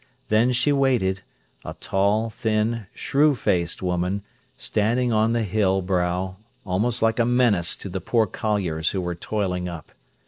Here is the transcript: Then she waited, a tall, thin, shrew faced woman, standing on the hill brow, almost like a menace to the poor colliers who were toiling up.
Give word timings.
Then 0.29 0.51
she 0.51 0.71
waited, 0.71 1.21
a 1.63 1.75
tall, 1.75 2.31
thin, 2.31 2.87
shrew 2.91 3.35
faced 3.35 3.83
woman, 3.83 4.23
standing 4.57 5.13
on 5.13 5.33
the 5.33 5.43
hill 5.43 5.83
brow, 5.83 6.37
almost 6.65 7.03
like 7.03 7.19
a 7.19 7.23
menace 7.23 7.77
to 7.77 7.87
the 7.87 8.01
poor 8.01 8.25
colliers 8.25 8.89
who 8.93 9.01
were 9.01 9.13
toiling 9.13 9.69
up. 9.69 9.91